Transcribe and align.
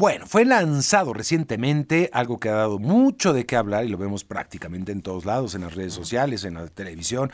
Bueno, 0.00 0.28
fue 0.28 0.44
lanzado 0.44 1.12
recientemente 1.12 2.08
algo 2.12 2.38
que 2.38 2.48
ha 2.48 2.54
dado 2.54 2.78
mucho 2.78 3.32
de 3.32 3.46
qué 3.46 3.56
hablar 3.56 3.84
y 3.84 3.88
lo 3.88 3.98
vemos 3.98 4.22
prácticamente 4.22 4.92
en 4.92 5.02
todos 5.02 5.24
lados, 5.24 5.56
en 5.56 5.62
las 5.62 5.74
redes 5.74 5.92
sociales, 5.92 6.44
en 6.44 6.54
la 6.54 6.68
televisión. 6.68 7.32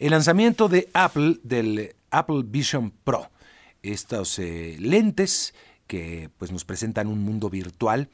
El 0.00 0.10
lanzamiento 0.10 0.68
de 0.68 0.88
Apple 0.92 1.38
del 1.44 1.94
Apple 2.10 2.42
Vision 2.46 2.90
Pro. 2.90 3.30
Estos 3.84 4.40
eh, 4.40 4.76
lentes 4.80 5.54
que 5.86 6.30
pues, 6.36 6.50
nos 6.50 6.64
presentan 6.64 7.06
un 7.06 7.22
mundo 7.22 7.48
virtual 7.48 8.08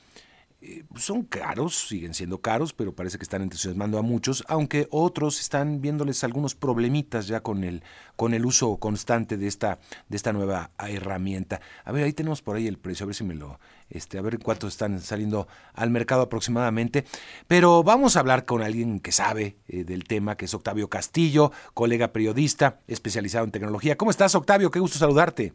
eh, 0.63 0.85
son 0.97 1.23
caros, 1.25 1.89
siguen 1.89 2.15
siendo 2.15 2.41
caros, 2.41 2.73
pero 2.73 2.95
parece 2.95 3.19
que 3.19 3.25
están 3.25 3.43
entusiasmando 3.43 3.99
a 3.99 4.03
muchos, 4.03 4.43
aunque 4.49 4.89
otros 4.91 5.39
están 5.39 5.83
viéndoles 5.83 6.25
algunos 6.25 6.55
problemitas 6.55 7.27
ya 7.27 7.41
con 7.41 7.63
el, 7.63 7.83
con 8.17 8.33
el 8.33 8.47
uso 8.47 8.79
constante 8.79 9.37
de 9.37 9.47
esta, 9.49 9.79
de 10.09 10.17
esta 10.17 10.33
nueva 10.33 10.71
herramienta. 10.79 11.61
A 11.85 11.93
ver, 11.93 12.05
ahí 12.05 12.13
tenemos 12.15 12.41
por 12.41 12.57
ahí 12.57 12.67
el 12.67 12.79
precio, 12.79 13.05
a 13.05 13.07
ver 13.09 13.15
si 13.15 13.25
me 13.25 13.35
lo, 13.35 13.61
este, 13.91 14.19
a 14.19 14.23
ver 14.23 14.39
cuántos 14.39 14.73
están 14.73 14.99
saliendo 15.01 15.47
al 15.75 15.91
mercado 15.91 16.23
aproximadamente. 16.23 17.05
Pero 17.47 17.83
vamos 17.83 18.17
a 18.17 18.21
hablar 18.21 18.47
con 18.47 18.63
alguien 18.63 19.01
que 19.01 19.13
sabe 19.13 19.57
eh, 19.69 19.85
del 19.85 20.05
tema, 20.05 20.37
que 20.37 20.47
es 20.47 20.55
Octavio 20.55 20.89
Castillo, 20.89 21.53
colega 21.75 22.13
periodista 22.13 22.81
especializado 22.87 23.45
en 23.45 23.51
tecnología. 23.53 23.97
¿Cómo 23.97 24.11
estás, 24.11 24.35
Octavio? 24.35 24.71
Qué 24.71 24.81
gusto 24.81 24.99
saludarte. 24.99 25.53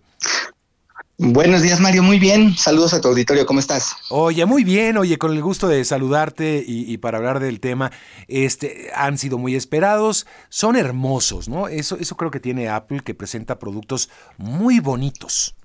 Buenos 1.24 1.62
días, 1.62 1.80
Mario. 1.80 2.02
Muy 2.02 2.18
bien. 2.18 2.58
Saludos 2.58 2.96
a 2.96 3.02
tu 3.02 3.08
auditorio. 3.08 3.46
¿Cómo 3.46 3.60
estás? 3.60 3.96
Oye, 4.10 4.44
muy 4.48 4.64
bien. 4.64 4.98
Oye, 4.98 5.20
con 5.20 5.32
el 5.34 5.42
gusto 5.44 5.68
de 5.68 5.86
saludarte 5.86 6.64
y, 6.66 6.98
para 6.98 7.20
hablar 7.20 7.40
del 7.40 7.60
tema, 7.60 7.92
este, 8.28 8.90
han 8.96 9.20
sido 9.20 9.38
muy 9.38 9.56
esperados. 9.56 10.26
Son 10.50 10.76
hermosos, 10.76 11.48
¿no? 11.48 11.68
Eso, 11.68 11.96
eso 12.00 12.18
creo 12.18 12.32
que 12.32 12.40
tiene 12.40 12.70
Apple, 12.70 13.02
que 13.06 13.14
presenta 13.14 13.60
productos 13.60 14.10
muy 14.38 14.80
bonitos. 14.80 15.56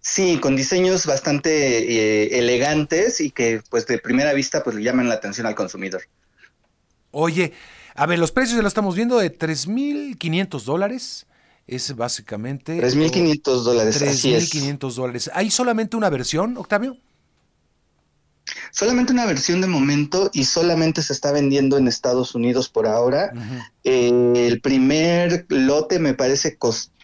Sí, 0.00 0.38
con 0.38 0.54
diseños 0.54 1.04
bastante 1.04 1.50
eh, 1.78 2.38
elegantes 2.38 3.20
y 3.20 3.32
que, 3.32 3.60
pues, 3.70 3.86
de 3.86 3.98
primera 3.98 4.32
vista, 4.34 4.62
pues, 4.62 4.76
le 4.76 4.84
llaman 4.84 5.08
la 5.08 5.14
atención 5.14 5.48
al 5.48 5.56
consumidor. 5.56 6.02
Oye, 7.10 7.52
a 7.96 8.06
ver, 8.06 8.20
los 8.20 8.30
precios 8.30 8.56
ya 8.56 8.62
lo 8.62 8.68
estamos 8.68 8.94
viendo 8.94 9.18
de 9.18 9.36
3.500 9.36 10.62
dólares 10.62 11.26
es 11.66 11.94
básicamente... 11.94 12.80
3.500 12.80 13.62
dólares. 13.62 14.02
3.500 14.02 14.94
dólares. 14.94 15.30
¿Hay 15.34 15.50
solamente 15.50 15.96
una 15.96 16.10
versión, 16.10 16.56
Octavio? 16.56 16.96
Solamente 18.70 19.12
una 19.12 19.26
versión 19.26 19.60
de 19.60 19.66
momento 19.66 20.30
y 20.32 20.44
solamente 20.44 21.02
se 21.02 21.12
está 21.12 21.32
vendiendo 21.32 21.76
en 21.76 21.88
Estados 21.88 22.34
Unidos 22.34 22.68
por 22.68 22.86
ahora. 22.86 23.32
Eh, 23.84 24.32
el 24.34 24.60
primer 24.60 25.46
lote 25.48 25.98
me 25.98 26.14
parece, 26.14 26.58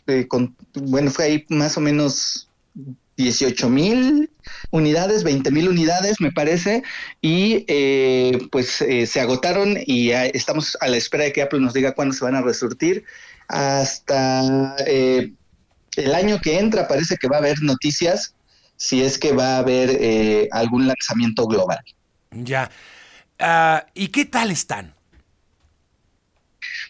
eh, 0.06 0.28
bueno, 0.74 1.10
fue 1.10 1.24
ahí 1.24 1.46
más 1.48 1.76
o 1.76 1.80
menos 1.80 2.48
18 3.16 3.68
mil 3.68 4.30
unidades, 4.70 5.24
20 5.24 5.50
mil 5.50 5.68
unidades, 5.68 6.20
me 6.20 6.32
parece, 6.32 6.82
y 7.20 7.64
eh, 7.68 8.38
pues 8.50 8.84
se 9.06 9.20
agotaron 9.20 9.76
y 9.84 10.10
estamos 10.10 10.76
a 10.80 10.88
la 10.88 10.96
espera 10.96 11.24
de 11.24 11.32
que 11.32 11.42
Apple 11.42 11.60
nos 11.60 11.74
diga 11.74 11.92
cuándo 11.92 12.14
se 12.14 12.24
van 12.24 12.34
a 12.34 12.42
resurtir 12.42 13.04
hasta 13.48 14.76
eh, 14.86 15.32
el 15.96 16.14
año 16.14 16.38
que 16.40 16.58
entra 16.58 16.86
parece 16.86 17.16
que 17.16 17.28
va 17.28 17.36
a 17.36 17.40
haber 17.40 17.62
noticias 17.62 18.34
si 18.76 19.02
es 19.02 19.18
que 19.18 19.32
va 19.32 19.56
a 19.56 19.58
haber 19.58 19.90
eh, 19.90 20.48
algún 20.52 20.86
lanzamiento 20.86 21.46
global. 21.46 21.80
Ya. 22.30 22.70
Ah, 23.38 23.86
¿Y 23.94 24.08
qué 24.08 24.24
tal 24.24 24.50
están? 24.50 24.94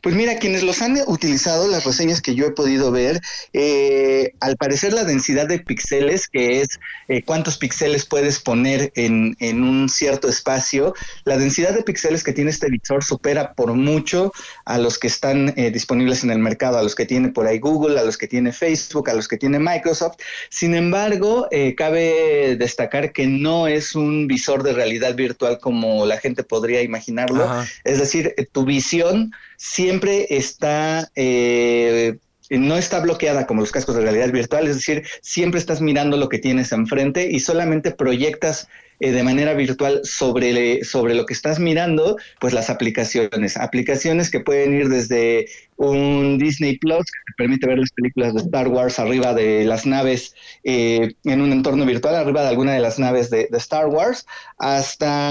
Pues 0.03 0.15
mira, 0.15 0.39
quienes 0.39 0.63
los 0.63 0.81
han 0.81 0.97
utilizado, 1.07 1.67
las 1.69 1.85
reseñas 1.85 2.21
que 2.21 2.35
yo 2.35 2.47
he 2.47 2.51
podido 2.53 2.91
ver, 2.91 3.21
eh, 3.53 4.33
al 4.41 4.57
parecer 4.57 4.93
la 4.93 5.05
densidad 5.05 5.49
de 5.49 5.59
píxeles, 5.59 6.29
que 6.29 6.61
es 6.61 6.79
eh, 7.09 7.23
cuántos 7.23 7.59
píxeles 7.59 8.07
puedes 8.07 8.39
poner 8.39 8.93
en, 8.95 9.37
en, 9.41 9.63
un 9.63 9.89
cierto 9.89 10.29
espacio, 10.29 10.95
la 11.25 11.37
densidad 11.37 11.75
de 11.75 11.83
píxeles 11.83 12.23
que 12.23 12.33
tiene 12.33 12.51
este 12.51 12.69
visor 12.69 13.03
supera 13.03 13.55
por 13.55 13.73
mucho 13.75 14.33
a 14.65 14.79
los 14.79 14.99
que 14.99 15.09
están 15.09 15.53
eh, 15.57 15.71
disponibles 15.71 16.23
en 16.23 16.31
el 16.31 16.39
mercado, 16.39 16.79
a 16.79 16.83
los 16.83 16.95
que 16.95 17.07
tiene 17.07 17.31
por 17.31 17.47
ahí 17.47 17.59
Google, 17.59 17.99
a 17.99 18.05
los 18.05 18.17
que 18.17 18.29
tiene 18.29 18.53
Facebook, 18.53 19.11
a 19.11 19.15
los 19.15 19.27
que 19.27 19.37
tiene 19.37 19.59
Microsoft. 19.59 20.17
Sin 20.49 20.75
embargo, 20.75 21.49
cabe 21.77 22.57
destacar 22.57 23.13
que 23.13 23.27
no 23.27 23.67
es 23.67 23.95
un 23.95 24.27
visor 24.27 24.63
de 24.63 24.73
realidad 24.73 25.15
virtual 25.15 25.59
como 25.59 26.07
la 26.07 26.19
gente 26.19 26.45
podría 26.45 26.83
imaginarlo. 26.83 27.49
Es 27.85 27.99
decir, 27.99 28.35
tu 28.53 28.65
visión 28.65 29.33
siempre 29.59 30.27
está, 30.31 31.11
eh, 31.17 32.17
no 32.49 32.79
está 32.79 33.01
bloqueada 33.01 33.47
como 33.47 33.61
los 33.61 33.73
cascos 33.73 33.97
de 33.97 34.03
realidad 34.03 34.31
virtual, 34.31 34.67
es 34.69 34.77
decir, 34.77 35.05
siempre 35.21 35.61
estás 35.61 35.83
mirando 35.83 36.17
lo 36.17 36.31
que 36.31 36.39
tienes 36.39 36.73
enfrente 36.73 37.29
y 37.31 37.41
solamente 37.41 37.91
proyectas 37.91 38.69
eh, 39.01 39.13
de 39.13 39.23
manera 39.23 39.55
virtual 39.55 40.01
sobre, 40.05 40.85
sobre 40.85 41.15
lo 41.15 41.27
que 41.27 41.35
estás 41.35 41.59
mirando, 41.61 42.17
pues 42.41 42.53
las 42.53 42.71
aplicaciones. 42.71 43.57
Aplicaciones 43.57 44.31
que 44.31 44.41
pueden 44.41 44.75
ir 44.75 44.89
desde 44.89 45.47
un 45.77 46.39
Disney 46.39 46.77
Plus 46.79 47.05
que 47.05 47.19
te 47.27 47.33
permite 47.37 47.67
ver 47.69 47.79
las 47.79 47.93
películas 47.93 48.35
de 48.35 48.41
Star 48.41 48.67
Wars 48.67 48.99
arriba 48.99 49.33
de 49.33 49.65
las 49.65 49.87
naves 49.87 50.35
eh, 50.65 51.15
en 51.25 51.41
un 51.41 51.53
entorno 51.53 51.87
virtual, 51.87 52.17
arriba 52.17 52.43
de 52.43 52.49
alguna 52.49 52.73
de 52.73 52.81
las 52.81 52.99
naves 52.99 53.31
de, 53.31 53.49
Star 53.53 53.87
Wars, 53.87 54.27
hasta 54.59 55.31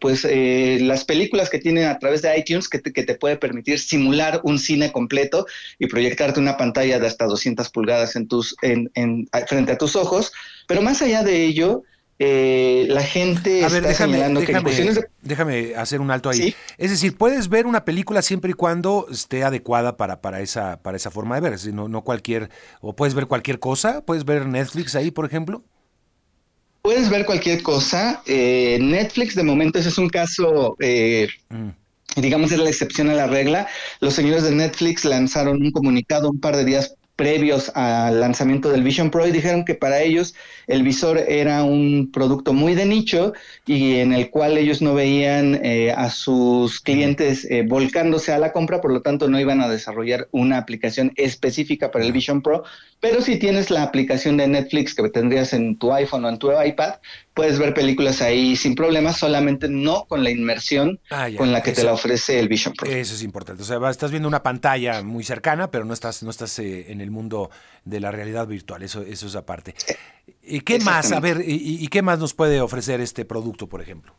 pues 0.00 0.26
eh, 0.28 0.78
las 0.82 1.04
películas 1.04 1.48
que 1.48 1.58
tienen 1.58 1.86
a 1.86 1.98
través 1.98 2.20
de 2.20 2.38
iTunes 2.38 2.68
que 2.68 2.78
te, 2.78 2.92
que 2.92 3.04
te 3.04 3.14
puede 3.14 3.36
permitir 3.36 3.78
simular 3.78 4.40
un 4.44 4.58
cine 4.58 4.92
completo 4.92 5.46
y 5.78 5.86
proyectarte 5.86 6.40
una 6.40 6.58
pantalla 6.58 6.98
de 6.98 7.06
hasta 7.06 7.24
200 7.24 7.70
pulgadas 7.70 8.16
en 8.16 8.28
tus, 8.28 8.54
en, 8.60 8.90
en, 8.94 9.26
frente 9.46 9.72
a 9.72 9.78
tus 9.78 9.96
ojos. 9.96 10.32
Pero 10.66 10.82
más 10.82 11.00
allá 11.00 11.22
de 11.22 11.44
ello, 11.44 11.84
eh, 12.18 12.86
la 12.88 13.02
gente 13.02 13.60
está 13.60 13.80
déjame, 13.80 14.44
que 14.46 15.04
déjame 15.20 15.74
hacer 15.74 16.00
un 16.00 16.10
alto 16.10 16.30
ahí. 16.30 16.54
Es 16.78 16.90
decir, 16.90 17.16
puedes 17.16 17.48
ver 17.48 17.66
una 17.66 17.84
película 17.84 18.22
siempre 18.22 18.52
y 18.52 18.54
cuando 18.54 19.06
esté 19.10 19.44
adecuada 19.44 19.96
para, 19.96 20.22
para, 20.22 20.40
esa, 20.40 20.82
para 20.82 20.96
esa 20.96 21.10
forma 21.10 21.34
de 21.34 21.42
ver. 21.42 21.52
Es 21.52 21.66
no, 21.66 21.88
no 21.88 22.02
cualquier, 22.02 22.50
o 22.80 22.96
puedes 22.96 23.14
ver 23.14 23.26
cualquier 23.26 23.58
cosa, 23.58 24.00
puedes 24.02 24.24
ver 24.24 24.46
Netflix 24.46 24.94
ahí, 24.94 25.10
por 25.10 25.26
ejemplo. 25.26 25.62
Puedes 26.80 27.10
ver 27.10 27.26
cualquier 27.26 27.62
cosa. 27.62 28.22
Eh, 28.26 28.78
Netflix, 28.80 29.34
de 29.34 29.42
momento, 29.42 29.78
ese 29.78 29.90
es 29.90 29.98
un 29.98 30.08
caso, 30.08 30.76
eh, 30.80 31.28
mm. 31.50 32.20
digamos, 32.20 32.50
es 32.52 32.58
la 32.58 32.70
excepción 32.70 33.10
a 33.10 33.14
la 33.14 33.26
regla. 33.26 33.66
Los 34.00 34.14
señores 34.14 34.44
de 34.44 34.52
Netflix 34.52 35.04
lanzaron 35.04 35.60
un 35.60 35.70
comunicado 35.70 36.30
un 36.30 36.40
par 36.40 36.56
de 36.56 36.64
días 36.64 36.94
previos 37.16 37.72
al 37.74 38.20
lanzamiento 38.20 38.70
del 38.70 38.82
Vision 38.82 39.10
Pro 39.10 39.26
y 39.26 39.32
dijeron 39.32 39.64
que 39.64 39.74
para 39.74 40.02
ellos 40.02 40.34
el 40.66 40.82
visor 40.82 41.18
era 41.18 41.64
un 41.64 42.10
producto 42.12 42.52
muy 42.52 42.74
de 42.74 42.84
nicho 42.84 43.32
y 43.64 43.96
en 43.96 44.12
el 44.12 44.30
cual 44.30 44.58
ellos 44.58 44.82
no 44.82 44.94
veían 44.94 45.58
eh, 45.64 45.92
a 45.92 46.10
sus 46.10 46.80
clientes 46.80 47.46
eh, 47.50 47.64
volcándose 47.66 48.32
a 48.32 48.38
la 48.38 48.52
compra, 48.52 48.82
por 48.82 48.92
lo 48.92 49.00
tanto 49.00 49.28
no 49.28 49.40
iban 49.40 49.62
a 49.62 49.68
desarrollar 49.68 50.28
una 50.30 50.58
aplicación 50.58 51.12
específica 51.16 51.90
para 51.90 52.04
el 52.04 52.12
Vision 52.12 52.42
Pro, 52.42 52.64
pero 53.00 53.22
si 53.22 53.38
tienes 53.38 53.70
la 53.70 53.82
aplicación 53.82 54.36
de 54.36 54.48
Netflix 54.48 54.94
que 54.94 55.08
tendrías 55.08 55.54
en 55.54 55.78
tu 55.78 55.92
iPhone 55.92 56.24
o 56.26 56.28
en 56.28 56.38
tu 56.38 56.50
iPad, 56.52 56.94
puedes 57.36 57.58
ver 57.58 57.74
películas 57.74 58.22
ahí 58.22 58.56
sin 58.56 58.74
problemas, 58.74 59.18
solamente 59.18 59.68
no 59.68 60.06
con 60.06 60.24
la 60.24 60.30
inmersión 60.30 60.98
ah, 61.10 61.28
con 61.36 61.52
la 61.52 61.62
que 61.62 61.72
te 61.72 61.84
la 61.84 61.92
ofrece 61.92 62.40
el 62.40 62.48
Vision 62.48 62.72
Pro. 62.72 62.90
Eso 62.90 63.14
es 63.14 63.22
importante. 63.22 63.62
O 63.62 63.66
sea, 63.66 63.78
estás 63.90 64.10
viendo 64.10 64.26
una 64.26 64.42
pantalla 64.42 65.02
muy 65.02 65.22
cercana, 65.22 65.70
pero 65.70 65.84
no 65.84 65.92
estás, 65.92 66.22
no 66.22 66.30
estás 66.30 66.58
eh, 66.60 66.90
en 66.90 67.02
el 67.02 67.10
mundo 67.10 67.50
de 67.84 68.00
la 68.00 68.10
realidad 68.10 68.46
virtual. 68.46 68.82
Eso, 68.82 69.02
eso 69.02 69.26
es 69.26 69.36
aparte. 69.36 69.74
¿Y 70.42 70.62
qué 70.62 70.78
más? 70.78 71.12
A 71.12 71.20
ver, 71.20 71.42
y, 71.46 71.86
qué 71.88 72.00
más 72.00 72.18
nos 72.18 72.32
puede 72.32 72.62
ofrecer 72.62 73.02
este 73.02 73.26
producto, 73.26 73.68
por 73.68 73.82
ejemplo? 73.82 74.14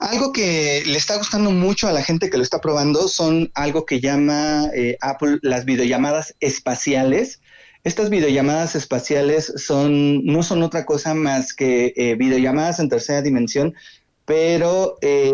Algo 0.00 0.32
que 0.32 0.82
le 0.84 0.98
está 0.98 1.16
gustando 1.16 1.52
mucho 1.52 1.86
a 1.86 1.92
la 1.92 2.02
gente 2.02 2.30
que 2.30 2.36
lo 2.36 2.42
está 2.42 2.60
probando 2.60 3.06
son 3.06 3.52
algo 3.54 3.86
que 3.86 4.00
llama 4.00 4.70
eh, 4.74 4.98
Apple 5.00 5.38
las 5.42 5.64
videollamadas 5.64 6.34
espaciales. 6.40 7.40
Estas 7.86 8.10
videollamadas 8.10 8.74
espaciales 8.74 9.52
son, 9.54 10.24
no 10.24 10.42
son 10.42 10.64
otra 10.64 10.84
cosa 10.84 11.14
más 11.14 11.54
que 11.54 11.92
eh, 11.94 12.16
videollamadas 12.16 12.80
en 12.80 12.88
tercera 12.88 13.22
dimensión, 13.22 13.74
pero 14.24 14.98
eh, 15.02 15.32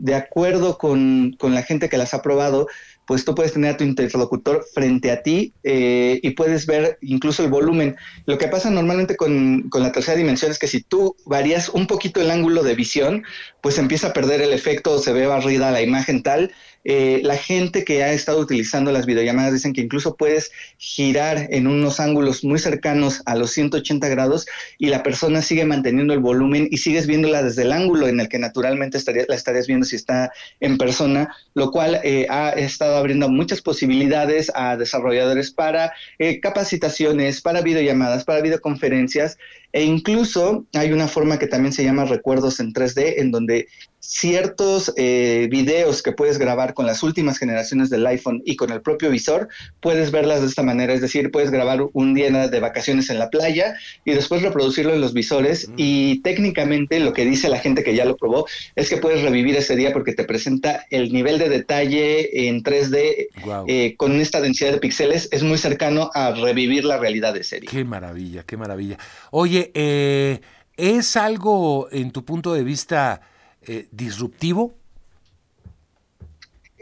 de 0.00 0.14
acuerdo 0.16 0.78
con, 0.78 1.36
con, 1.38 1.54
la 1.54 1.62
gente 1.62 1.88
que 1.88 1.96
las 1.96 2.12
ha 2.12 2.20
probado, 2.20 2.66
pues 3.06 3.24
tú 3.24 3.36
puedes 3.36 3.52
tener 3.52 3.74
a 3.74 3.76
tu 3.76 3.84
interlocutor 3.84 4.64
frente 4.74 5.12
a 5.12 5.22
ti 5.22 5.54
eh, 5.62 6.18
y 6.24 6.30
puedes 6.30 6.66
ver 6.66 6.98
incluso 7.02 7.44
el 7.44 7.50
volumen. 7.50 7.94
Lo 8.26 8.36
que 8.36 8.48
pasa 8.48 8.68
normalmente 8.68 9.16
con, 9.16 9.70
la 9.72 9.92
tercera 9.92 10.16
dimensión 10.16 10.50
es 10.50 10.58
que 10.58 10.66
si 10.66 10.82
tú 10.82 11.14
varías 11.24 11.68
un 11.68 11.86
poquito 11.86 12.20
el 12.20 12.32
ángulo 12.32 12.64
de 12.64 12.74
visión, 12.74 13.22
pues 13.60 13.78
empieza 13.78 14.08
a 14.08 14.12
perder 14.12 14.42
el 14.42 14.52
efecto, 14.52 14.98
se 14.98 15.12
ve 15.12 15.28
barrida 15.28 15.70
la 15.70 15.82
imagen 15.82 16.24
tal 16.24 16.52
eh, 16.84 17.20
la 17.22 17.36
gente 17.36 17.84
que 17.84 18.02
ha 18.02 18.12
estado 18.12 18.40
utilizando 18.40 18.90
las 18.90 19.06
videollamadas 19.06 19.52
dicen 19.52 19.72
que 19.72 19.82
incluso 19.82 20.16
puedes 20.16 20.50
girar 20.78 21.48
en 21.50 21.66
unos 21.66 22.00
ángulos 22.00 22.42
muy 22.44 22.58
cercanos 22.58 23.22
a 23.26 23.36
los 23.36 23.52
180 23.52 24.08
grados 24.08 24.46
y 24.78 24.88
la 24.88 25.02
persona 25.02 25.42
sigue 25.42 25.64
manteniendo 25.64 26.12
el 26.12 26.20
volumen 26.20 26.68
y 26.70 26.78
sigues 26.78 27.06
viéndola 27.06 27.42
desde 27.42 27.62
el 27.62 27.72
ángulo 27.72 28.08
en 28.08 28.20
el 28.20 28.28
que 28.28 28.38
naturalmente 28.38 28.98
la 29.28 29.34
estarías 29.34 29.66
viendo 29.66 29.86
si 29.86 29.96
está 29.96 30.30
en 30.60 30.78
persona, 30.78 31.34
lo 31.54 31.70
cual 31.70 32.00
eh, 32.02 32.26
ha 32.28 32.50
estado 32.50 32.96
abriendo 32.96 33.28
muchas 33.28 33.60
posibilidades 33.60 34.50
a 34.54 34.76
desarrolladores 34.76 35.50
para 35.50 35.92
eh, 36.18 36.40
capacitaciones, 36.40 37.40
para 37.40 37.62
videollamadas, 37.62 38.24
para 38.24 38.40
videoconferencias 38.40 39.38
e 39.72 39.84
incluso 39.84 40.66
hay 40.74 40.92
una 40.92 41.08
forma 41.08 41.38
que 41.38 41.46
también 41.46 41.72
se 41.72 41.82
llama 41.82 42.04
recuerdos 42.04 42.60
en 42.60 42.72
3D, 42.72 43.14
en 43.16 43.30
donde 43.30 43.68
ciertos 44.04 44.92
eh, 44.96 45.46
videos 45.48 46.02
que 46.02 46.10
puedes 46.10 46.36
grabar 46.36 46.74
con 46.74 46.86
las 46.86 47.04
últimas 47.04 47.38
generaciones 47.38 47.88
del 47.88 48.04
iPhone 48.04 48.42
y 48.44 48.56
con 48.56 48.72
el 48.72 48.82
propio 48.82 49.10
visor, 49.10 49.48
puedes 49.80 50.10
verlas 50.10 50.40
de 50.40 50.48
esta 50.48 50.64
manera. 50.64 50.92
Es 50.92 51.00
decir, 51.00 51.30
puedes 51.30 51.52
grabar 51.52 51.86
un 51.92 52.12
día 52.12 52.48
de 52.48 52.60
vacaciones 52.60 53.10
en 53.10 53.20
la 53.20 53.30
playa 53.30 53.76
y 54.04 54.12
después 54.12 54.42
reproducirlo 54.42 54.92
en 54.92 55.00
los 55.00 55.14
visores. 55.14 55.68
Mm. 55.68 55.74
Y 55.76 56.22
técnicamente 56.22 56.98
lo 56.98 57.12
que 57.12 57.24
dice 57.24 57.48
la 57.48 57.60
gente 57.60 57.84
que 57.84 57.94
ya 57.94 58.04
lo 58.04 58.16
probó 58.16 58.46
es 58.74 58.90
que 58.90 58.96
puedes 58.96 59.22
revivir 59.22 59.56
ese 59.56 59.76
día 59.76 59.92
porque 59.92 60.14
te 60.14 60.24
presenta 60.24 60.84
el 60.90 61.12
nivel 61.12 61.38
de 61.38 61.48
detalle 61.48 62.48
en 62.48 62.64
3D 62.64 63.28
eh, 63.68 63.94
con 63.96 64.20
esta 64.20 64.40
densidad 64.40 64.72
de 64.72 64.78
píxeles. 64.78 65.28
Es 65.30 65.44
muy 65.44 65.58
cercano 65.58 66.10
a 66.12 66.32
revivir 66.32 66.84
la 66.84 66.98
realidad 66.98 67.34
de 67.34 67.44
serie. 67.44 67.68
Qué 67.70 67.84
maravilla, 67.84 68.42
qué 68.42 68.56
maravilla. 68.56 68.98
Oye, 69.30 69.70
eh, 69.74 70.40
¿es 70.76 71.16
algo 71.16 71.88
en 71.92 72.10
tu 72.10 72.24
punto 72.24 72.52
de 72.52 72.64
vista 72.64 73.20
eh, 73.66 73.86
disruptivo? 73.90 74.74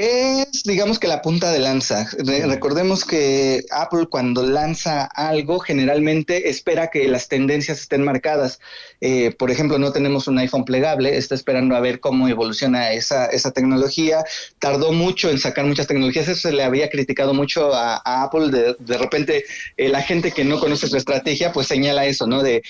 Es, 0.03 0.63
digamos 0.65 0.99
que 0.99 1.09
la 1.09 1.21
punta 1.21 1.53
de 1.53 1.59
lanza. 1.59 2.09
recordemos 2.47 3.05
que 3.05 3.67
Apple 3.71 4.07
cuando 4.07 4.43
lanza 4.43 5.05
algo 5.05 5.59
generalmente 5.59 6.49
espera 6.49 6.89
que 6.89 7.07
las 7.07 7.29
tendencias 7.29 7.81
estén 7.83 8.03
marcadas. 8.03 8.61
Eh, 9.03 9.33
por 9.33 9.51
ejemplo, 9.51 9.79
no 9.79 9.93
tenemos 9.93 10.27
un 10.27 10.39
iPhone 10.39 10.65
plegable, 10.65 11.19
está 11.19 11.35
esperando 11.35 11.77
a 11.77 11.81
ver 11.81 12.01
cómo 12.01 12.29
evoluciona 12.29 12.93
esa, 12.93 13.27
esa 13.27 13.51
tecnología. 13.51 14.25
Tardó 14.59 14.93
mucho 14.93 15.29
en 15.29 15.39
sacar 15.39 15.67
muchas 15.67 15.87
tecnologías, 15.87 16.29
eso 16.29 16.49
se 16.49 16.53
le 16.55 16.63
había 16.63 16.89
criticado 16.89 17.35
mucho 17.35 17.75
a, 17.75 18.01
Apple. 18.23 18.49
De, 18.49 18.77
de 18.79 18.97
repente, 18.97 19.45
eh, 19.77 19.91
la 19.91 20.01
gente 20.01 20.33
que 20.33 20.47
no 20.47 20.59
conoce 20.59 20.89
su 20.89 20.97
estrategia, 20.97 21.53
pues 21.53 21.67
señala 21.67 22.07
eso, 22.07 22.27
¿no? 22.27 22.43
De 22.43 22.63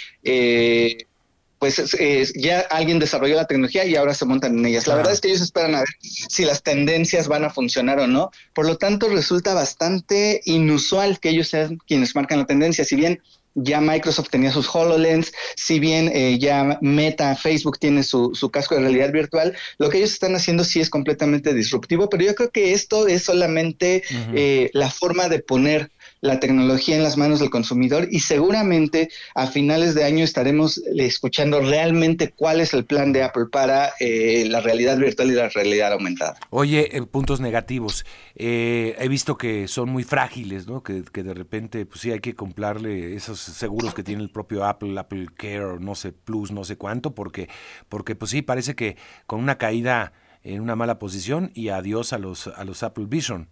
pues 1.61 1.95
ya 2.35 2.61
alguien 2.71 2.99
desarrolló 2.99 3.37
la 3.37 3.47
tecnología 3.47 3.85
y 3.85 3.95
ahora 3.95 4.15
se 4.15 4.25
montan 4.25 4.59
en 4.59 4.65
ellas. 4.65 4.87
La 4.87 4.95
verdad 4.95 5.13
es 5.13 5.21
que 5.21 5.29
ellos 5.29 5.43
esperan 5.43 5.75
a 5.75 5.81
ver 5.81 5.89
si 6.01 6.47
las 6.47 6.63
tendencias 6.63 7.29
van 7.29 7.45
a 7.45 7.51
funcionar 7.51 8.01
o 8.01 8.07
no. 8.07 8.31
Por 8.55 8.67
lo 8.67 8.79
tanto, 8.79 9.11
resulta 9.11 9.53
bastante 9.53 10.41
inusual 10.47 11.21
que 11.21 11.29
ellos 11.29 11.49
sean 11.49 11.77
quienes 11.87 12.17
marcan 12.17 12.39
la 12.39 12.47
tendencia. 12.47 12.83
Si 12.87 12.97
bien 12.97 13.21
ya 13.55 13.83
Microsoft 13.83 14.31
tenía 14.31 14.53
sus 14.53 14.75
HoloLens, 14.75 15.33
si 15.55 15.81
bien 15.81 16.11
eh, 16.15 16.39
ya 16.39 16.79
Meta, 16.81 17.37
Facebook 17.37 17.79
tiene 17.79 18.05
su, 18.05 18.35
su, 18.35 18.51
casco 18.51 18.75
de 18.75 18.81
realidad 18.81 19.13
virtual, 19.13 19.55
lo 19.77 19.91
que 19.91 19.99
ellos 19.99 20.13
están 20.13 20.35
haciendo 20.35 20.65
sí 20.65 20.81
es 20.81 20.89
completamente 20.89 21.53
disruptivo, 21.53 22.09
pero 22.09 22.25
yo 22.25 22.35
creo 22.35 22.51
que 22.51 22.73
esto 22.73 23.07
es 23.07 23.25
solamente 23.25 24.03
eh, 24.35 24.71
la 24.73 24.91
forma 24.91 25.29
de 25.29 25.41
poner 25.41 25.91
la 26.21 26.39
tecnología 26.41 26.97
en 26.97 27.03
las 27.03 27.17
manos 27.17 27.41
del 27.41 27.51
consumidor 27.51 28.09
y 28.11 28.21
seguramente 28.21 29.11
a 29.35 29.47
finales 29.47 29.95
de 29.95 30.05
año 30.05 30.25
estaremos 30.25 30.79
escuchando 30.97 31.61
realmente 31.61 32.33
cuál 32.33 32.61
es 32.61 32.75
el 32.75 32.85
plan 32.85 33.13
de 33.13 33.23
Apple 33.23 33.47
para 33.51 33.93
eh, 34.01 34.45
la 34.49 34.61
realidad 34.61 34.99
virtual 34.99 35.31
y 35.31 35.35
la 35.35 35.49
realidad 35.49 35.93
aumentada. 35.93 36.37
Oye, 36.51 36.97
eh, 36.97 37.03
puntos 37.03 37.41
negativos. 37.41 38.05
Eh, 38.35 38.97
he 38.99 39.09
visto 39.09 39.37
que 39.37 39.69
son 39.69 39.89
muy 39.91 40.05
frágiles, 40.05 40.67
¿no? 40.67 40.83
Que, 40.83 41.03
de 41.03 41.35
repente, 41.35 41.87
pues 41.87 42.01
sí, 42.01 42.11
hay 42.11 42.21
que 42.21 42.35
comprarle 42.35 43.15
esos 43.15 43.41
seguros 43.41 43.95
que 43.95 44.03
tiene 44.03 44.23
el 44.23 44.31
propio 44.31 44.65
Apple, 44.65 44.99
Apple 44.99 45.29
Care, 45.37 45.79
no 45.81 45.95
sé, 45.95 46.13
Plus, 46.13 46.51
no 46.51 46.65
sé 46.65 46.77
cuánto, 46.77 47.15
porque, 47.15 47.49
porque 47.89 48.15
pues 48.15 48.31
sí, 48.31 48.43
parece 48.43 48.75
que 48.75 48.97
con 49.27 49.41
una 49.41 49.59
caída 49.59 50.13
en 50.43 50.61
una 50.61 50.77
mala 50.77 50.99
posición 50.99 51.51
y 51.55 51.69
adiós 51.69 52.13
a 52.13 52.19
los, 52.19 52.47
a 52.47 52.65
los 52.65 52.83
Apple 52.83 53.07
Vision. 53.09 53.49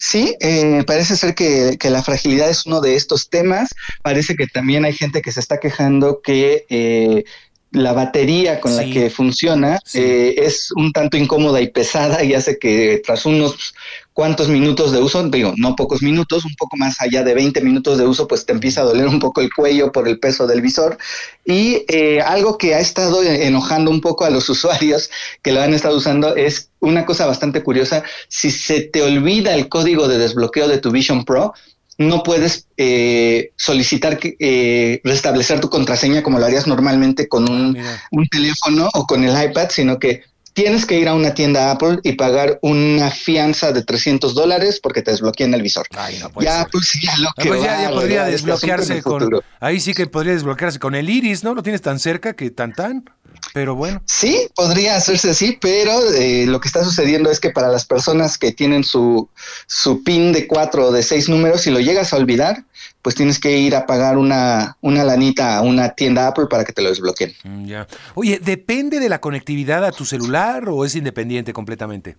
Sí, 0.00 0.36
eh, 0.40 0.84
parece 0.86 1.16
ser 1.16 1.34
que, 1.34 1.76
la 1.90 2.02
fragilidad 2.04 2.48
es 2.48 2.66
uno 2.66 2.80
de 2.80 2.94
estos 2.94 3.28
temas. 3.28 3.74
Parece 4.02 4.36
que 4.36 4.46
también 4.46 4.84
hay 4.84 4.92
gente 4.92 5.22
que 5.22 5.32
se 5.32 5.40
está 5.40 5.58
quejando 5.58 6.22
que 6.22 6.66
eh, 6.68 7.24
la 7.70 7.92
batería 7.92 8.60
con 8.60 8.76
la 8.76 8.84
que 8.84 9.10
funciona 9.10 9.78
eh, 9.92 10.34
es 10.38 10.70
un 10.74 10.92
tanto 10.92 11.16
incómoda 11.16 11.60
y 11.60 11.68
pesada 11.68 12.24
y 12.24 12.34
hace 12.34 12.58
que 12.58 13.02
tras 13.04 13.26
unos 13.26 13.74
cuantos 14.18 14.48
minutos 14.48 14.90
de 14.90 14.98
uso, 14.98 15.22
digo, 15.28 15.54
no 15.56 15.76
pocos 15.76 16.02
minutos, 16.02 16.44
un 16.44 16.54
poco 16.56 16.76
más 16.76 17.00
allá 17.00 17.22
de 17.22 17.34
20 17.34 17.60
minutos 17.60 17.98
de 17.98 18.04
uso, 18.04 18.26
pues 18.26 18.44
te 18.44 18.52
empieza 18.52 18.80
a 18.80 18.84
doler 18.84 19.06
un 19.06 19.20
poco 19.20 19.40
el 19.40 19.52
cuello 19.52 19.92
por 19.92 20.08
el 20.08 20.18
peso 20.18 20.46
del 20.46 20.60
visor. 20.60 20.98
Y 21.44 21.84
eh, 21.86 22.20
algo 22.20 22.58
que 22.58 22.74
ha 22.74 22.80
estado 22.80 23.22
enojando 23.22 23.92
un 23.92 24.00
poco 24.00 24.24
a 24.24 24.30
los 24.30 24.48
usuarios 24.48 25.08
que 25.40 25.52
lo 25.52 25.60
han 25.60 25.72
estado 25.72 25.96
usando 25.96 26.34
es 26.34 26.70
una 26.80 27.06
cosa 27.06 27.26
bastante 27.26 27.62
curiosa. 27.62 28.02
Si 28.26 28.50
se 28.50 28.80
te 28.80 29.02
olvida 29.02 29.54
el 29.54 29.68
código 29.68 30.08
de 30.08 30.18
desbloqueo 30.18 30.66
de 30.66 30.78
tu 30.78 30.90
Vision 30.90 31.24
Pro, 31.24 31.52
no 31.98 32.22
puedes 32.22 32.68
eh, 32.76 33.50
solicitar 33.56 34.18
que, 34.18 34.36
eh, 34.38 35.00
restablecer 35.02 35.60
tu 35.60 35.68
contraseña 35.68 36.22
como 36.22 36.38
lo 36.38 36.46
harías 36.46 36.68
normalmente 36.68 37.28
con 37.28 37.50
un, 37.50 37.76
ah, 37.76 38.02
un, 38.12 38.26
teléfono 38.28 38.88
o 38.94 39.04
con 39.06 39.24
el 39.24 39.50
iPad, 39.50 39.68
sino 39.70 39.98
que 39.98 40.22
tienes 40.58 40.86
que 40.86 40.98
ir 40.98 41.06
a 41.06 41.14
una 41.14 41.34
tienda 41.34 41.70
Apple 41.70 42.00
y 42.02 42.14
pagar 42.14 42.58
una 42.62 43.12
fianza 43.12 43.70
de 43.70 43.84
300 43.84 44.34
dólares 44.34 44.80
porque 44.82 45.02
te 45.02 45.12
desbloquean 45.12 45.54
el 45.54 45.62
visor. 45.62 45.86
Ay, 45.96 46.18
no 46.18 46.32
ya, 46.42 46.66
pues 46.72 46.98
ya 47.00 47.16
lo 47.18 47.28
que 47.36 47.48
pues 47.48 47.62
ya, 47.62 47.88
podría 47.90 48.24
desbloquearse 48.24 49.00
con... 49.00 49.40
Ahí 49.60 49.78
sí 49.78 49.94
que 49.94 50.08
podría 50.08 50.32
desbloquearse 50.32 50.80
con 50.80 50.96
el 50.96 51.08
iris, 51.08 51.44
¿no? 51.44 51.54
Lo 51.54 51.62
tienes 51.62 51.80
tan 51.80 52.00
cerca 52.00 52.34
que 52.34 52.50
tan 52.50 52.72
tan. 52.72 53.04
Pero 53.54 53.76
bueno. 53.76 54.02
Sí, 54.04 54.48
podría 54.56 54.96
hacerse 54.96 55.30
así, 55.30 55.56
pero 55.60 55.92
eh, 56.14 56.44
lo 56.46 56.58
que 56.60 56.66
está 56.66 56.82
sucediendo 56.82 57.30
es 57.30 57.38
que 57.38 57.50
para 57.50 57.68
las 57.68 57.84
personas 57.84 58.36
que 58.36 58.50
tienen 58.50 58.82
su, 58.82 59.28
su 59.68 60.02
PIN 60.02 60.32
de 60.32 60.48
cuatro 60.48 60.88
o 60.88 60.92
de 60.92 61.04
seis 61.04 61.28
números, 61.28 61.60
si 61.60 61.70
lo 61.70 61.78
llegas 61.78 62.12
a 62.12 62.16
olvidar, 62.16 62.64
pues 63.08 63.14
tienes 63.14 63.40
que 63.40 63.56
ir 63.56 63.74
a 63.74 63.86
pagar 63.86 64.18
una, 64.18 64.76
una 64.82 65.02
lanita 65.02 65.56
a 65.56 65.62
una 65.62 65.94
tienda 65.94 66.26
Apple 66.26 66.44
para 66.44 66.62
que 66.62 66.74
te 66.74 66.82
lo 66.82 66.90
desbloqueen. 66.90 67.32
Mm, 67.42 67.64
ya. 67.64 67.86
Oye, 68.14 68.38
¿depende 68.38 69.00
de 69.00 69.08
la 69.08 69.18
conectividad 69.18 69.82
a 69.82 69.92
tu 69.92 70.04
celular 70.04 70.68
o 70.68 70.84
es 70.84 70.94
independiente 70.94 71.54
completamente? 71.54 72.18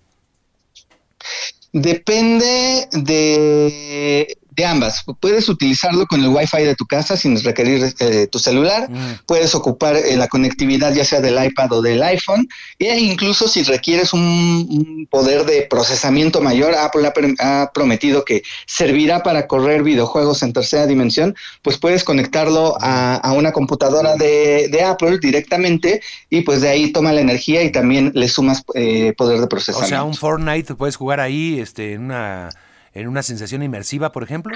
Depende 1.72 2.88
de 2.92 4.36
ambas. 4.66 5.04
Puedes 5.20 5.50
utilizarlo 5.50 6.06
con 6.08 6.22
el 6.22 6.30
Wi-Fi 6.30 6.64
de 6.64 6.76
tu 6.76 6.86
casa 6.86 7.18
sin 7.18 7.42
requerir 7.44 7.94
eh, 8.00 8.28
tu 8.28 8.40
celular. 8.40 8.90
Mm. 8.90 9.26
Puedes 9.26 9.56
ocupar 9.56 9.96
eh, 9.96 10.16
la 10.16 10.28
conectividad 10.28 10.94
ya 10.94 11.06
sea 11.06 11.22
del 11.22 11.44
iPad 11.44 11.72
o 11.74 11.82
del 11.82 12.02
iPhone. 12.04 12.48
E 12.78 12.98
incluso 13.00 13.48
si 13.48 13.64
requieres 13.64 14.14
un, 14.14 15.08
poder 15.10 15.46
de 15.46 15.68
procesamiento 15.70 16.42
mayor, 16.42 16.76
Apple 16.76 17.12
ha, 17.40 17.72
prometido 17.74 18.26
que 18.26 18.44
servirá 18.66 19.24
para 19.24 19.48
correr 19.48 19.84
videojuegos 19.84 20.44
en 20.44 20.54
tercera 20.54 20.88
dimensión, 20.88 21.36
pues 21.62 21.78
puedes 21.78 22.04
conectarlo 22.04 22.76
a, 22.80 23.34
una 23.34 23.52
computadora 23.52 24.16
de, 24.16 24.80
Apple 24.86 25.20
directamente 25.22 26.02
y 26.30 26.42
pues 26.42 26.62
de 26.62 26.70
ahí 26.70 26.92
toma 26.92 27.12
la 27.12 27.22
energía 27.22 27.62
y 27.64 27.72
también 27.72 28.12
le 28.16 28.30
sumas 28.30 28.64
eh, 28.74 29.14
poder 29.18 29.40
de 29.42 29.48
procesamiento. 29.48 29.86
O 29.86 29.90
sea, 29.90 30.04
un 30.04 30.16
Fortnite 30.16 30.76
puedes 30.76 30.96
jugar 30.96 31.20
ahí 31.20 31.60
este, 31.60 31.94
en 31.94 32.06
una 32.06 32.50
en 32.94 33.08
una 33.08 33.24
sensación 33.24 33.64
inmersiva, 33.64 34.12
por 34.12 34.24
ejemplo. 34.24 34.56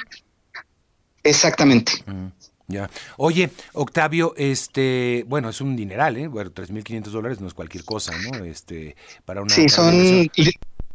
Exactamente. 1.24 1.94
Mm, 2.06 2.28
ya. 2.68 2.90
Oye, 3.18 3.50
Octavio, 3.74 4.34
este, 4.38 5.26
bueno, 5.28 5.50
es 5.50 5.62
un 5.62 5.76
dineral, 5.76 6.18
¿eh? 6.18 6.28
Bueno, 6.28 6.52
3.500 6.52 7.04
dólares 7.06 7.42
no 7.42 7.48
es 7.48 7.54
cualquier 7.54 7.86
cosa, 7.86 8.14
¿no? 8.18 8.44
Este, 8.44 8.96
para 9.26 9.42
una. 9.42 9.54
Sí, 9.54 9.70
son. 9.70 10.30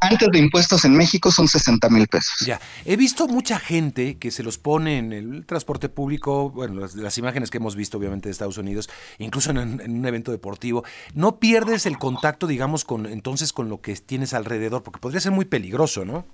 Antes 0.01 0.29
de 0.31 0.39
impuestos 0.39 0.85
en 0.85 0.95
México 0.95 1.29
son 1.29 1.49
60 1.49 1.89
mil 1.89 2.07
pesos. 2.07 2.45
Ya, 2.45 2.61
he 2.85 2.95
visto 2.95 3.27
mucha 3.27 3.59
gente 3.59 4.17
que 4.17 4.31
se 4.31 4.43
los 4.43 4.57
pone 4.57 4.97
en 4.97 5.11
el 5.11 5.45
transporte 5.45 5.89
público, 5.89 6.51
bueno, 6.51 6.87
las, 6.95 7.17
imágenes 7.17 7.49
que 7.49 7.57
hemos 7.57 7.75
visto 7.75 7.97
obviamente 7.97 8.29
de 8.29 8.31
Estados 8.31 8.57
Unidos, 8.57 8.89
incluso 9.17 9.51
en, 9.51 9.57
en, 9.57 9.99
un 9.99 10.05
evento 10.05 10.31
deportivo. 10.31 10.85
No 11.13 11.39
pierdes 11.39 11.85
el 11.85 11.97
contacto, 11.97 12.47
digamos, 12.47 12.85
con 12.85 13.07
entonces 13.07 13.51
con 13.51 13.67
lo 13.67 13.81
que 13.81 13.93
tienes 13.97 14.33
alrededor, 14.33 14.83
porque 14.83 15.01
podría 15.01 15.19
ser 15.19 15.33
muy 15.33 15.43
peligroso, 15.43 16.05
¿no? 16.05 16.25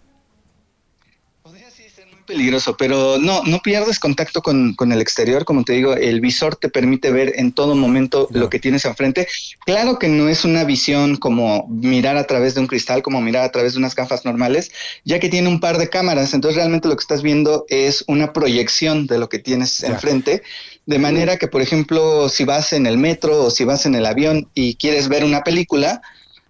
Peligroso, 2.26 2.76
pero 2.78 3.18
no, 3.18 3.44
no 3.44 3.60
pierdes 3.60 4.00
contacto 4.00 4.42
con, 4.42 4.76
el 4.92 5.02
exterior, 5.02 5.46
como 5.46 5.64
te 5.64 5.74
digo, 5.74 5.94
el 5.94 6.22
visor 6.22 6.56
te 6.56 6.70
permite 6.70 7.12
ver 7.12 7.34
en 7.36 7.52
todo 7.52 7.76
momento 7.76 8.28
lo 8.32 8.50
que 8.50 8.60
tienes 8.60 8.86
enfrente. 8.86 9.28
Claro 9.66 10.00
que 10.00 10.08
no 10.08 10.30
es 10.30 10.46
una 10.46 10.64
visión 10.64 11.16
como 11.18 11.68
mirar 11.68 12.18
a 12.18 12.28
través 12.28 12.56
de 12.56 12.62
un 12.62 12.68
cristal, 12.68 13.02
como 13.02 13.22
mirar 13.22 13.44
a 13.44 13.52
través 13.52 13.74
de 13.74 13.80
unas 13.80 13.96
gafas 13.96 14.26
normales, 14.26 14.72
ya 15.04 15.20
que 15.20 15.30
tiene 15.30 15.50
un 15.50 15.60
par 15.60 15.78
de 15.78 15.90
cámaras, 15.90 16.34
entonces 16.34 16.58
realmente 16.58 16.88
lo 16.88 16.96
que 16.96 17.02
estás 17.02 17.22
viendo 17.22 17.66
es 17.70 18.04
una 18.08 18.34
proyección 18.34 19.08
de 19.08 19.18
lo 19.18 19.30
que 19.30 19.40
tienes 19.40 19.84
enfrente, 19.84 20.44
de 20.86 21.00
manera 21.00 21.38
que, 21.38 21.48
por 21.48 21.62
ejemplo, 21.62 22.30
si 22.30 22.44
vas 22.44 22.74
en 22.74 22.86
el 22.86 22.98
metro 22.98 23.46
o 23.46 23.52
si 23.52 23.64
vas 23.64 23.86
en 23.86 23.96
el 23.96 24.06
avión 24.06 24.50
y 24.54 24.76
quieres 24.76 25.08
ver 25.08 25.24
una 25.24 25.44
película, 25.44 26.02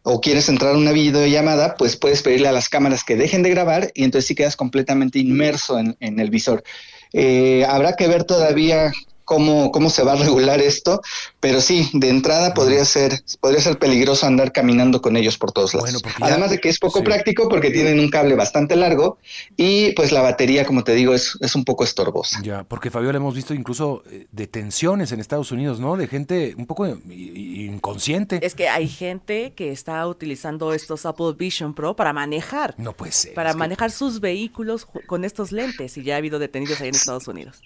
o 0.07 0.21
quieres 0.21 0.47
entrar 0.49 0.75
a 0.75 0.77
una 0.77 0.91
videollamada, 0.91 1.75
pues 1.77 1.97
puedes 1.97 2.21
pedirle 2.21 2.47
a 2.47 2.51
las 2.51 2.69
cámaras 2.69 3.03
que 3.03 3.15
dejen 3.15 3.41
de 3.41 3.49
grabar 3.49 3.91
y 3.95 4.03
entonces 4.03 4.27
sí 4.27 4.35
quedas 4.35 4.55
completamente 4.55 5.17
inmerso 5.17 5.79
en, 5.79 5.97
el 5.99 6.29
visor. 6.29 6.63
Eh, 7.11 7.65
habrá 7.67 7.93
que 7.93 8.07
ver 8.07 8.23
todavía 8.23 8.91
cómo, 9.25 9.71
cómo 9.71 9.89
se 9.89 10.03
va 10.03 10.13
a 10.13 10.15
regular 10.15 10.61
esto, 10.61 11.01
pero 11.39 11.59
sí, 11.59 11.89
de 11.93 12.09
entrada 12.09 12.53
podría 12.53 12.85
ser, 12.85 13.23
podría 13.41 13.61
ser 13.61 13.77
peligroso 13.77 14.25
andar 14.25 14.51
caminando 14.51 15.01
con 15.01 15.17
ellos 15.17 15.37
por 15.37 15.51
todos 15.51 15.73
lados. 15.73 16.01
Además 16.21 16.51
de 16.51 16.59
que 16.59 16.69
es 16.69 16.79
poco 16.79 17.03
práctico 17.03 17.49
porque 17.49 17.71
tienen 17.71 17.99
un 17.99 18.09
cable 18.09 18.35
bastante 18.35 18.75
largo 18.75 19.17
y 19.57 19.91
pues 19.93 20.11
la 20.11 20.21
batería, 20.21 20.65
como 20.65 20.83
te 20.83 20.93
digo, 20.93 21.13
es, 21.13 21.37
es 21.41 21.55
un 21.55 21.65
poco 21.65 21.83
estorbosa. 21.83 22.39
Ya, 22.43 22.63
porque 22.63 22.91
Fabiola 22.91 23.17
hemos 23.17 23.35
visto 23.35 23.53
incluso 23.53 24.03
eh, 24.09 24.27
detenciones 24.31 25.11
en 25.11 25.19
Estados 25.19 25.51
Unidos, 25.51 25.79
¿no? 25.79 25.97
De 25.97 26.07
gente 26.07 26.53
un 26.57 26.67
poco 26.67 26.85
inconsciente. 26.85 28.39
Es 28.45 28.55
que 28.55 28.69
hay 28.69 28.87
gente 28.87 29.53
que 29.55 29.71
está 29.71 30.07
utilizando 30.07 30.73
estos 30.73 31.05
Apple 31.05 31.33
Vision 31.37 31.73
Pro 31.73 31.95
para 31.95 32.13
manejar. 32.13 32.75
No 32.77 32.93
puede 32.93 33.11
ser. 33.11 33.33
Para 33.33 33.53
manejar 33.53 33.91
sus 33.91 34.19
vehículos 34.19 34.85
con 35.07 35.25
estos 35.25 35.51
lentes 35.51 35.97
y 35.97 36.03
ya 36.03 36.15
ha 36.15 36.17
habido 36.17 36.39
detenidos 36.39 36.79
ahí 36.81 36.89
en 36.89 36.95
Estados 36.95 37.27
Unidos. 37.27 37.61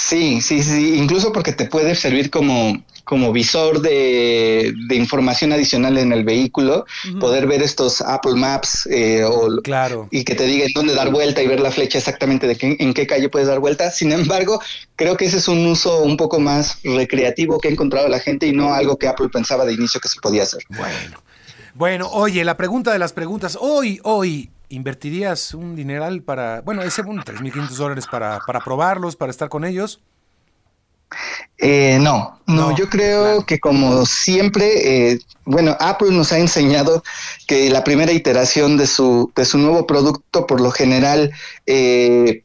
Sí, 0.00 0.40
sí, 0.40 0.62
sí, 0.62 0.94
incluso 0.96 1.32
porque 1.32 1.52
te 1.52 1.64
puede 1.64 1.96
servir 1.96 2.30
como, 2.30 2.80
como 3.02 3.32
visor 3.32 3.82
de, 3.82 4.72
información 4.90 5.52
adicional 5.52 5.98
en 5.98 6.12
el 6.12 6.22
vehículo, 6.22 6.86
poder 7.18 7.48
ver 7.48 7.62
estos 7.62 8.00
Apple 8.00 8.36
Maps 8.36 8.86
eh, 8.86 9.24
o, 9.24 9.60
claro. 9.60 10.06
y 10.12 10.22
que 10.22 10.36
te 10.36 10.44
diga 10.44 10.66
en 10.66 10.72
dónde 10.72 10.94
dar 10.94 11.10
vuelta 11.10 11.42
y 11.42 11.48
ver 11.48 11.58
la 11.58 11.72
flecha 11.72 11.98
exactamente 11.98 12.46
de 12.46 12.54
qué, 12.54 12.76
en 12.78 12.94
qué 12.94 13.08
calle 13.08 13.28
puedes 13.28 13.48
dar 13.48 13.58
vuelta. 13.58 13.90
Sin 13.90 14.12
embargo, 14.12 14.62
creo 14.94 15.16
que 15.16 15.24
ese 15.24 15.38
es 15.38 15.48
un 15.48 15.66
uso 15.66 16.00
un 16.00 16.16
poco 16.16 16.38
más 16.38 16.78
recreativo 16.84 17.58
que 17.58 17.66
ha 17.66 17.72
encontrado 17.72 18.06
la 18.06 18.20
gente 18.20 18.46
y 18.46 18.52
no 18.52 18.72
algo 18.72 18.98
que 18.98 19.08
Apple 19.08 19.30
pensaba 19.30 19.64
de 19.64 19.72
inicio 19.72 20.00
que 20.00 20.08
se 20.08 20.20
podía 20.20 20.44
hacer. 20.44 20.62
Bueno, 20.68 21.22
bueno, 21.74 22.08
oye, 22.12 22.44
la 22.44 22.56
pregunta 22.56 22.92
de 22.92 23.00
las 23.00 23.12
preguntas, 23.12 23.58
hoy, 23.60 23.98
hoy, 24.04 24.48
¿invertirías 24.68 25.54
un 25.54 25.76
dineral 25.76 26.22
para, 26.22 26.60
bueno, 26.62 26.82
ese, 26.82 27.02
un 27.02 27.20
3.500 27.20 27.68
dólares 27.70 28.06
para, 28.10 28.40
para 28.46 28.60
probarlos, 28.60 29.16
para 29.16 29.30
estar 29.30 29.48
con 29.48 29.64
ellos? 29.64 30.00
Eh, 31.56 31.98
no, 32.00 32.38
no, 32.46 32.76
yo 32.76 32.88
creo 32.88 33.44
que 33.44 33.58
como 33.58 34.06
siempre, 34.06 35.12
eh, 35.12 35.18
bueno, 35.44 35.76
Apple 35.80 36.10
nos 36.12 36.32
ha 36.32 36.38
enseñado 36.38 37.02
que 37.46 37.70
la 37.70 37.82
primera 37.82 38.12
iteración 38.12 38.76
de 38.76 38.86
su, 38.86 39.32
de 39.34 39.44
su 39.44 39.58
nuevo 39.58 39.86
producto 39.86 40.46
por 40.46 40.60
lo 40.60 40.70
general 40.70 41.32
eh, 41.66 42.42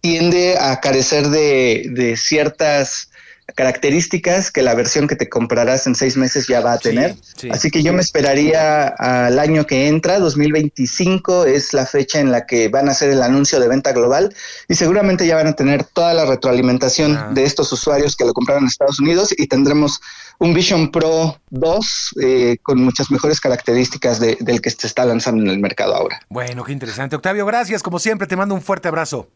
tiende 0.00 0.56
a 0.58 0.80
carecer 0.80 1.28
de, 1.28 1.90
de 1.90 2.16
ciertas 2.16 3.10
características 3.54 4.50
que 4.50 4.62
la 4.62 4.74
versión 4.74 5.06
que 5.06 5.14
te 5.14 5.28
comprarás 5.28 5.86
en 5.86 5.94
seis 5.94 6.16
meses 6.16 6.48
ya 6.48 6.60
va 6.60 6.72
a 6.72 6.78
tener. 6.78 7.14
Así 7.50 7.70
que 7.70 7.82
yo 7.82 7.92
me 7.92 8.00
esperaría 8.00 8.88
al 8.88 9.38
año 9.38 9.66
que 9.66 9.86
entra, 9.86 10.18
2025 10.18 11.46
es 11.46 11.72
la 11.72 11.86
fecha 11.86 12.18
en 12.18 12.32
la 12.32 12.44
que 12.44 12.68
van 12.68 12.88
a 12.88 12.92
hacer 12.92 13.10
el 13.10 13.22
anuncio 13.22 13.60
de 13.60 13.68
venta 13.68 13.92
global 13.92 14.34
y 14.68 14.74
seguramente 14.74 15.26
ya 15.26 15.36
van 15.36 15.46
a 15.46 15.52
tener 15.52 15.84
toda 15.84 16.12
la 16.12 16.24
retroalimentación 16.24 17.16
ah. 17.16 17.30
de 17.32 17.44
estos 17.44 17.72
usuarios 17.72 18.16
que 18.16 18.24
lo 18.24 18.32
compraron 18.32 18.64
en 18.64 18.68
Estados 18.68 18.98
Unidos 18.98 19.32
y 19.36 19.46
tendremos 19.46 20.00
un 20.38 20.52
Vision 20.52 20.90
Pro 20.90 21.40
2 21.50 22.14
eh, 22.20 22.56
con 22.62 22.82
muchas 22.82 23.10
mejores 23.10 23.40
características 23.40 24.20
del 24.20 24.60
que 24.60 24.70
se 24.70 24.86
está 24.86 25.04
lanzando 25.04 25.42
en 25.42 25.50
el 25.50 25.58
mercado 25.58 25.94
ahora. 25.94 26.20
Bueno, 26.28 26.64
qué 26.64 26.72
interesante. 26.72 27.16
Octavio, 27.16 27.46
gracias. 27.46 27.82
Como 27.82 27.98
siempre, 27.98 28.26
te 28.26 28.36
mando 28.36 28.54
un 28.54 28.60
fuerte 28.60 28.88
abrazo. 28.88 29.28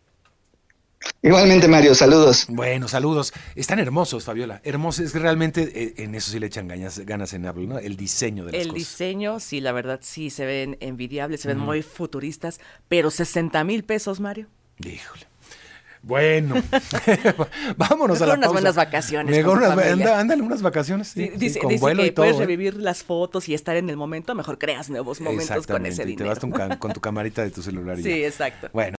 Igualmente, 1.23 1.69
Mario, 1.69 1.95
saludos. 1.95 2.47
Bueno, 2.49 2.89
saludos. 2.89 3.33
Están 3.55 3.79
hermosos, 3.79 4.25
Fabiola. 4.25 4.61
Hermosos, 4.65 5.07
es 5.07 5.13
que 5.13 5.19
realmente 5.19 5.71
eh, 5.75 5.95
en 5.99 6.15
eso 6.15 6.31
sí 6.31 6.39
le 6.39 6.47
echan 6.47 6.69
ganas, 6.69 6.99
ganas 7.01 7.33
en 7.33 7.47
Apple, 7.47 7.67
¿no? 7.67 7.79
El 7.79 7.97
diseño 7.97 8.45
de 8.45 8.53
las 8.53 8.63
El 8.67 8.73
diseño, 8.73 9.41
sí, 9.41 9.61
la 9.61 9.73
verdad, 9.73 10.01
sí, 10.03 10.31
se 10.31 10.45
ven 10.45 10.77
envidiables, 10.81 11.41
se 11.41 11.49
ven 11.49 11.59
muy 11.59 11.83
futuristas, 11.83 12.61
pero 12.89 13.11
60 13.11 13.65
mil 13.65 13.85
pesos, 13.85 14.21
Mario. 14.21 14.49
Híjole. 14.79 15.31
Bueno, 16.03 16.55
vámonos 17.77 18.21
Mejor 18.21 18.23
a 18.23 18.27
la 18.33 18.39
unas 18.39 18.53
buenas 18.53 18.75
vacaciones. 18.75 19.37
Mejor 19.37 19.59
unas, 19.59 20.41
unas 20.41 20.63
vacaciones, 20.63 21.09
sí, 21.09 21.31
dice, 21.37 21.59
con 21.59 21.69
dice 21.69 21.81
vuelo 21.81 22.03
que 22.03 22.09
y 22.09 22.11
todo. 22.13 22.25
puedes 22.25 22.39
revivir 22.39 22.77
las 22.77 23.03
fotos 23.03 23.49
y 23.51 23.55
estar 23.55 23.77
en 23.77 23.91
el 23.91 23.99
momento, 23.99 24.35
mejor 24.35 24.59
creas 24.59 24.89
nuevos 24.89 25.21
momentos 25.21 25.67
con 25.67 25.85
ese 25.85 26.03
y 26.05 26.07
dinero. 26.07 26.25
te 26.25 26.29
vas 26.29 26.39
con, 26.39 26.79
con 26.79 26.93
tu 26.93 27.01
camarita 27.01 27.43
de 27.43 27.51
tu 27.51 27.63
celular. 27.63 27.99
Y 27.99 28.03
sí, 28.03 28.21
ya. 28.21 28.29
exacto. 28.29 28.71
Bueno. 28.73 28.89